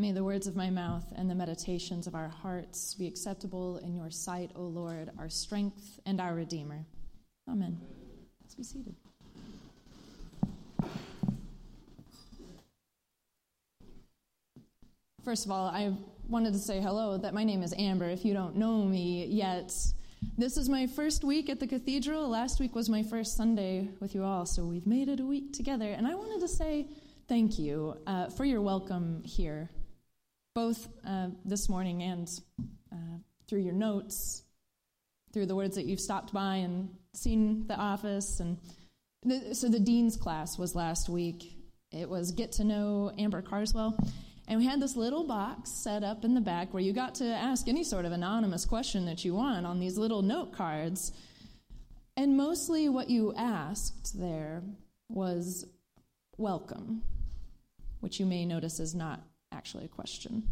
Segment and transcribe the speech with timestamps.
[0.00, 3.96] May the words of my mouth and the meditations of our hearts be acceptable in
[3.96, 6.86] your sight, O Lord, our strength and our Redeemer.
[7.50, 7.80] Amen.
[8.40, 8.94] Let's be seated.
[15.24, 15.92] First of all, I
[16.28, 18.08] wanted to say hello that my name is Amber.
[18.08, 19.74] If you don't know me yet,
[20.36, 22.28] this is my first week at the cathedral.
[22.28, 25.52] Last week was my first Sunday with you all, so we've made it a week
[25.52, 25.90] together.
[25.90, 26.86] And I wanted to say
[27.26, 29.68] thank you uh, for your welcome here
[30.58, 32.28] both uh, this morning and
[32.92, 34.42] uh, through your notes,
[35.32, 38.40] through the words that you've stopped by and seen the office.
[38.40, 38.58] And
[39.52, 41.44] so the dean's class was last week.
[41.92, 43.96] It was get to know Amber Carswell.
[44.48, 47.26] And we had this little box set up in the back where you got to
[47.26, 51.12] ask any sort of anonymous question that you want on these little note cards.
[52.16, 54.64] And mostly what you asked there
[55.08, 55.66] was
[56.36, 57.04] welcome,
[58.00, 60.42] which you may notice is not actually a question.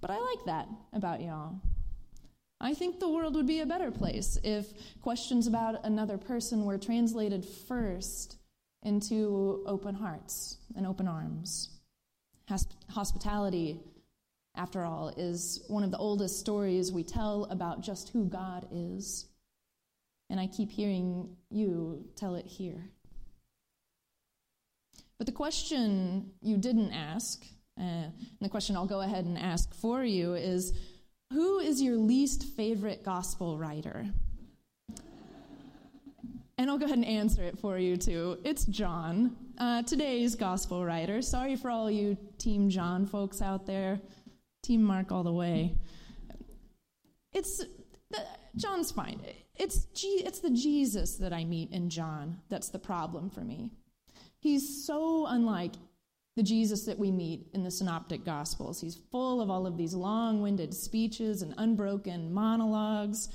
[0.00, 1.60] But I like that about y'all.
[2.60, 4.66] I think the world would be a better place if
[5.00, 8.36] questions about another person were translated first
[8.82, 11.70] into open hearts and open arms.
[12.90, 13.78] Hospitality,
[14.56, 19.26] after all, is one of the oldest stories we tell about just who God is.
[20.28, 22.90] And I keep hearing you tell it here.
[25.20, 27.44] But the question you didn't ask,
[27.78, 30.72] uh, and the question I'll go ahead and ask for you is
[31.30, 34.06] Who is your least favorite gospel writer?
[36.56, 38.38] And I'll go ahead and answer it for you too.
[38.44, 41.20] It's John, uh, today's gospel writer.
[41.20, 44.00] Sorry for all you Team John folks out there.
[44.62, 45.76] Team Mark all the way.
[47.34, 47.62] It's
[48.56, 49.20] John's fine.
[49.54, 53.70] It's G, it's the Jesus that I meet in John that's the problem for me.
[54.40, 55.74] He's so unlike
[56.36, 58.80] the Jesus that we meet in the Synoptic Gospels.
[58.80, 63.28] He's full of all of these long winded speeches and unbroken monologues,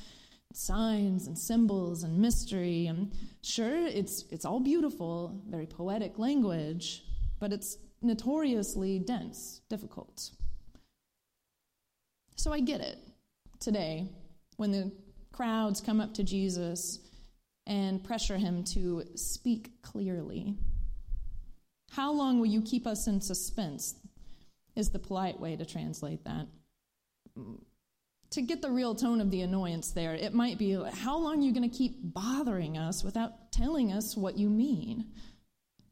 [0.54, 2.88] signs and symbols and mystery.
[2.88, 3.12] And
[3.44, 7.04] sure, it's, it's all beautiful, very poetic language,
[7.40, 10.32] but it's notoriously dense, difficult.
[12.38, 12.98] So I get it
[13.60, 14.10] today
[14.58, 14.92] when the
[15.32, 17.00] crowds come up to Jesus
[17.68, 20.56] and pressure him to speak clearly.
[21.92, 23.96] How long will you keep us in suspense?
[24.76, 26.48] Is the polite way to translate that.
[28.32, 31.46] To get the real tone of the annoyance there, it might be how long are
[31.46, 35.06] you going to keep bothering us without telling us what you mean?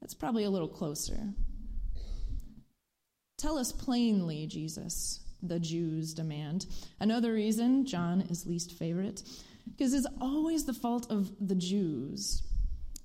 [0.01, 1.29] That's probably a little closer.
[3.37, 6.65] Tell us plainly, Jesus, the Jews demand.
[6.99, 9.23] Another reason John is least favorite,
[9.65, 12.43] because it's always the fault of the Jews.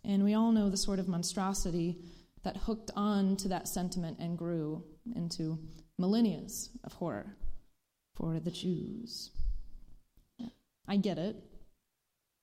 [0.05, 1.99] And we all know the sort of monstrosity
[2.43, 4.84] that hooked on to that sentiment and grew
[5.15, 5.59] into
[5.99, 6.47] millennia
[6.84, 7.37] of horror
[8.15, 9.31] for the Jews.
[10.87, 11.37] I get it.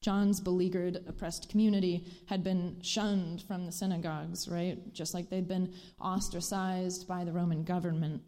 [0.01, 4.93] John's beleaguered, oppressed community had been shunned from the synagogues, right?
[4.93, 8.21] Just like they'd been ostracized by the Roman government.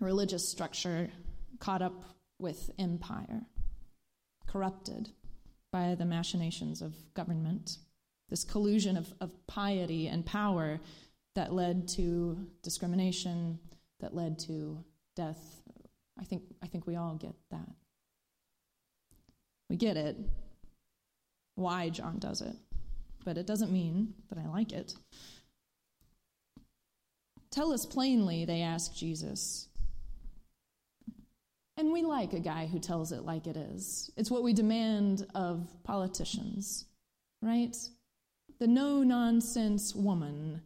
[0.00, 1.10] Religious structure
[1.58, 2.04] caught up
[2.38, 3.42] with empire,
[4.46, 5.10] corrupted
[5.72, 7.78] by the machinations of government
[8.28, 10.80] this collusion of, of piety and power
[11.34, 13.58] that led to discrimination,
[14.00, 14.82] that led to
[15.16, 15.62] death.
[16.18, 17.68] I think, I think we all get that.
[19.68, 20.16] We get it,
[21.54, 22.54] why John does it,
[23.24, 24.94] but it doesn't mean that I like it.
[27.50, 29.68] Tell us plainly, they ask Jesus.
[31.76, 34.10] And we like a guy who tells it like it is.
[34.16, 36.84] It's what we demand of politicians,
[37.42, 37.76] right?
[38.58, 40.62] The no nonsense woman,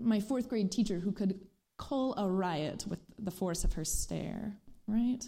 [0.00, 1.38] my fourth grade teacher who could
[1.78, 4.54] cull a riot with the force of her stare,
[4.86, 5.24] right?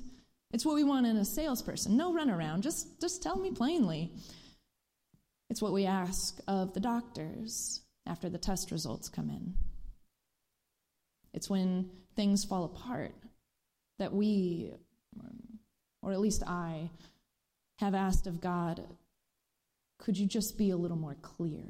[0.53, 1.97] It's what we want in a salesperson.
[1.97, 2.61] No runaround.
[2.61, 4.11] Just, just tell me plainly.
[5.49, 9.55] It's what we ask of the doctors after the test results come in.
[11.33, 13.15] It's when things fall apart
[13.99, 14.73] that we,
[16.03, 16.91] or at least I,
[17.79, 18.83] have asked of God
[20.03, 21.63] could you just be a little more clear?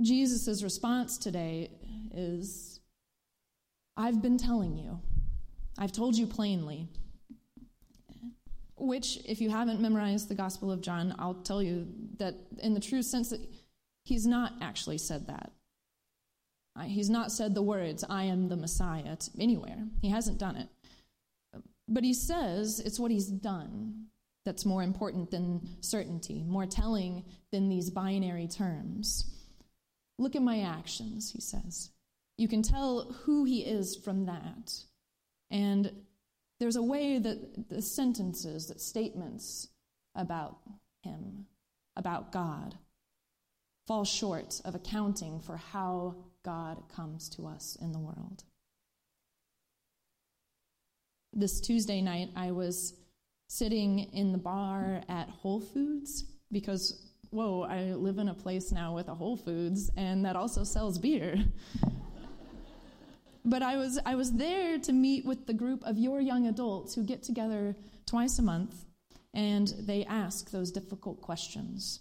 [0.00, 1.72] Jesus' response today
[2.14, 2.78] is
[3.96, 5.00] I've been telling you,
[5.76, 6.86] I've told you plainly.
[8.76, 11.88] Which, if you haven't memorized the Gospel of John, I'll tell you
[12.18, 13.40] that in the true sense that
[14.04, 15.50] he's not actually said that.
[16.84, 19.88] He's not said the words, I am the Messiah, anywhere.
[20.00, 20.68] He hasn't done it.
[21.88, 24.06] But he says it's what he's done
[24.48, 27.22] that's more important than certainty, more telling
[27.52, 29.30] than these binary terms.
[30.18, 31.90] Look at my actions, he says.
[32.38, 34.72] You can tell who he is from that.
[35.50, 35.92] And
[36.60, 39.68] there's a way that the sentences, that statements
[40.14, 40.56] about
[41.02, 41.44] him,
[41.94, 42.74] about God,
[43.86, 48.44] fall short of accounting for how God comes to us in the world.
[51.34, 52.94] This Tuesday night, I was
[53.48, 58.94] sitting in the bar at Whole Foods because, whoa, I live in a place now
[58.94, 61.36] with a Whole Foods and that also sells beer.
[63.44, 66.94] but I was, I was there to meet with the group of your young adults
[66.94, 67.74] who get together
[68.06, 68.84] twice a month
[69.34, 72.00] and they ask those difficult questions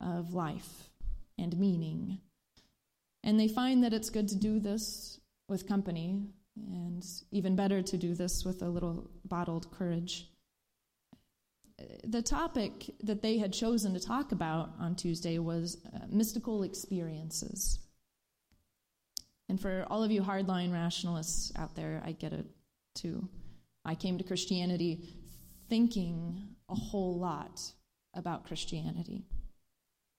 [0.00, 0.90] of life
[1.38, 2.18] and meaning.
[3.22, 6.22] And they find that it's good to do this with company,
[6.56, 10.28] and even better to do this with a little bottled courage.
[12.04, 17.78] The topic that they had chosen to talk about on Tuesday was uh, mystical experiences.
[19.48, 22.46] And for all of you hardline rationalists out there, I get it
[22.94, 23.28] too.
[23.84, 25.08] I came to Christianity
[25.68, 27.60] thinking a whole lot
[28.14, 29.24] about Christianity.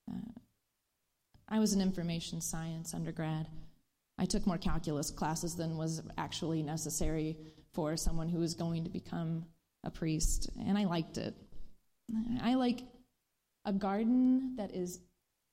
[0.10, 0.40] Uh,
[1.48, 3.48] I was an information science undergrad.
[4.18, 7.38] I took more calculus classes than was actually necessary
[7.74, 9.46] for someone who was going to become
[9.84, 11.36] a priest, and I liked it.
[12.42, 12.81] I like
[13.66, 15.00] a garden that is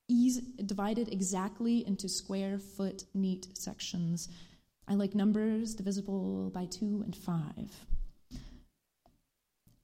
[0.09, 4.29] easy, divided exactly into square foot neat sections.
[4.87, 7.71] I like numbers divisible by two and five.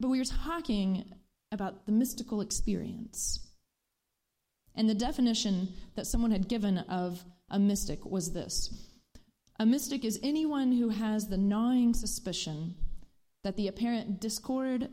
[0.00, 1.05] But we were talking
[1.53, 3.41] about the mystical experience.
[4.75, 8.71] And the definition that someone had given of a mystic was this
[9.61, 12.75] A mystic is anyone who has the gnawing suspicion
[13.44, 14.88] that the apparent discord,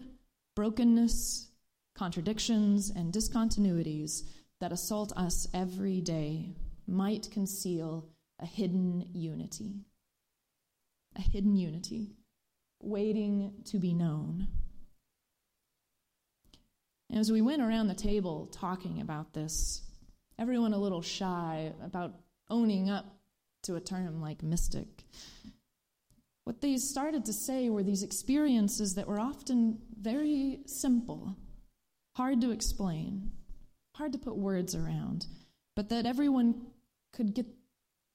[0.56, 1.51] brokenness,
[1.96, 4.24] contradictions, and discontinuities
[4.60, 6.56] that assault us every day
[6.88, 8.10] might conceal
[8.40, 9.86] a hidden unity.
[11.16, 12.16] A hidden unity,
[12.82, 14.48] waiting to be known.
[17.10, 19.82] And as we went around the table talking about this,
[20.40, 22.16] everyone a little shy about
[22.50, 23.18] owning up
[23.64, 25.04] to a term like mystic.
[26.46, 31.36] What they started to say were these experiences that were often very simple,
[32.16, 33.32] hard to explain,
[33.96, 35.28] hard to put words around,
[35.76, 36.68] but that everyone
[37.14, 37.46] could get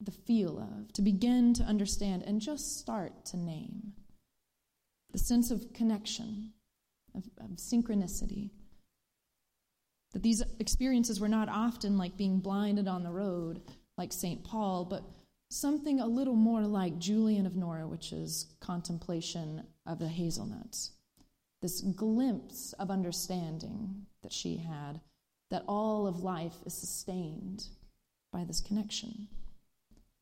[0.01, 3.93] the feel of, to begin to understand, and just start to name.
[5.13, 6.53] The sense of connection,
[7.15, 8.51] of, of synchronicity
[10.17, 13.61] that these experiences were not often like being blinded on the road,
[13.99, 14.43] like St.
[14.45, 15.03] Paul, but
[15.51, 20.93] something a little more like Julian of Norwich's contemplation of the hazelnuts.
[21.63, 25.01] This glimpse of understanding that she had,
[25.51, 27.65] that all of life is sustained
[28.33, 29.29] by this connection.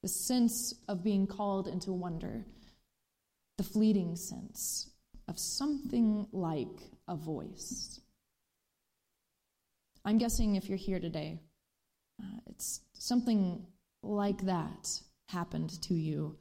[0.02, 2.44] The sense of being called into wonder,
[3.56, 4.90] the fleeting sense
[5.28, 8.00] of something like a voice.
[10.04, 11.40] I'm guessing if you're here today,
[12.22, 13.66] uh, it's something
[14.02, 16.36] like that happened to you,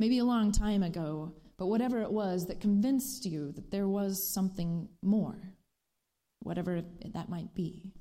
[0.00, 4.26] maybe a long time ago, but whatever it was that convinced you that there was
[4.26, 5.36] something more,
[6.40, 7.92] whatever that might be.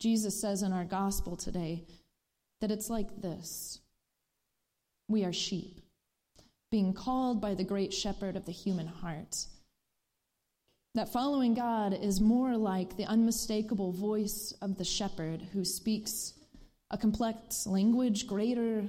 [0.00, 1.86] Jesus says in our gospel today
[2.60, 3.80] that it's like this
[5.08, 5.80] We are sheep,
[6.70, 9.46] being called by the great shepherd of the human heart
[10.94, 16.34] that following God is more like the unmistakable voice of the shepherd who speaks
[16.90, 18.84] a complex language greater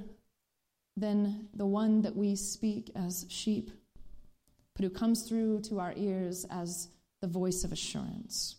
[0.96, 3.72] than the one that we speak as sheep,
[4.76, 6.90] but who comes through to our ears as
[7.22, 8.56] the voice of assurance.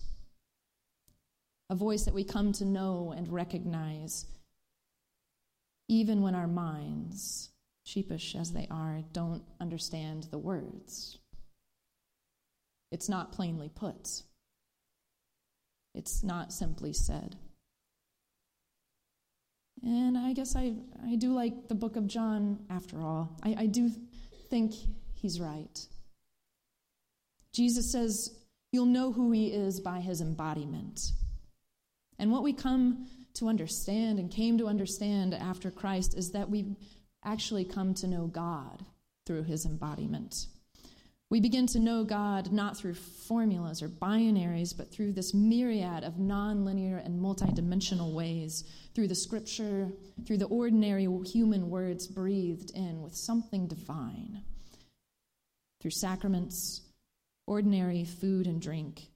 [1.71, 4.26] A voice that we come to know and recognize,
[5.88, 7.50] even when our minds,
[7.85, 11.19] sheepish as they are, don't understand the words.
[12.91, 14.23] It's not plainly put,
[15.95, 17.37] it's not simply said.
[19.85, 20.73] And I guess I,
[21.07, 23.37] I do like the book of John after all.
[23.43, 23.91] I, I do
[24.49, 24.73] think
[25.14, 25.87] he's right.
[27.53, 28.31] Jesus says,
[28.73, 31.12] You'll know who he is by his embodiment.
[32.19, 36.76] And what we come to understand and came to understand after Christ is that we
[37.25, 38.85] actually come to know God
[39.26, 40.47] through his embodiment.
[41.31, 46.14] We begin to know God not through formulas or binaries, but through this myriad of
[46.14, 48.64] nonlinear and multidimensional ways,
[48.95, 49.90] through the scripture,
[50.26, 54.43] through the ordinary human words breathed in with something divine,
[55.81, 56.83] through sacraments,
[57.47, 59.09] ordinary food and drink,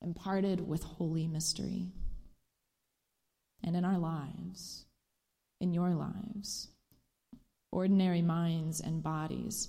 [0.00, 1.92] imparted with holy mystery.
[3.62, 4.86] And in our lives,
[5.60, 6.68] in your lives.
[7.70, 9.68] Ordinary minds and bodies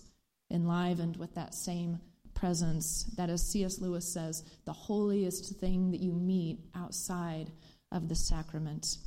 [0.53, 1.99] enlivened with that same
[2.33, 3.79] presence that, as C.S.
[3.79, 7.51] Lewis says, the holiest thing that you meet outside
[7.91, 8.97] of the sacrament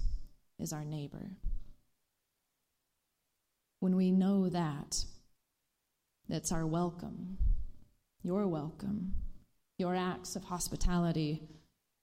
[0.59, 1.31] is our neighbor.
[3.81, 5.05] When we know that,
[6.29, 7.39] that's our welcome,
[8.23, 9.15] your welcome,
[9.79, 11.43] your acts of hospitality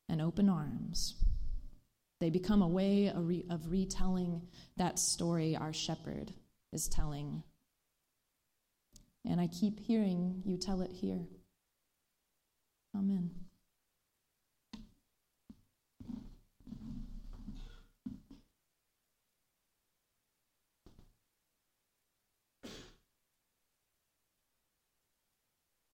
[0.07, 1.15] and open arms.
[2.19, 4.43] They become a way of retelling
[4.77, 6.31] that story our shepherd
[6.71, 7.43] is telling
[9.27, 11.27] and I keep hearing you tell it here.
[12.95, 13.31] Amen.